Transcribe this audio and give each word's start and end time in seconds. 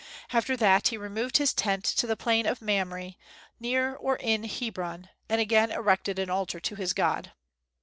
After 0.33 0.57
that 0.57 0.87
he 0.87 0.97
removed 0.97 1.37
his 1.37 1.53
tent 1.53 1.83
to 1.85 2.07
the 2.07 2.15
plain 2.17 2.47
of 2.47 2.59
Mamre, 2.59 3.13
near 3.59 3.93
or 3.93 4.15
in 4.15 4.45
Hebron, 4.45 5.09
and 5.29 5.39
again 5.39 5.69
erected 5.69 6.17
an 6.17 6.27
altar 6.27 6.59
to 6.59 6.73
his 6.75 6.91
God. 6.93 7.33